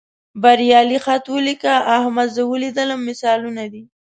بریالي 0.41 0.97
خط 1.05 1.25
ولیکه، 1.35 1.73
احمد 1.97 2.29
زه 2.35 2.41
ولیدلم 2.51 2.99
مثالونه 3.09 3.65
دي. 3.73 3.83